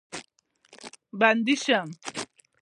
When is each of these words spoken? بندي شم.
بندي 1.19 1.55
شم. 1.63 1.87